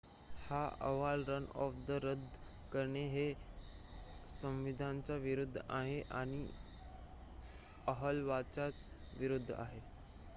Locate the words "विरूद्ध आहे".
5.17-5.97, 9.13-9.79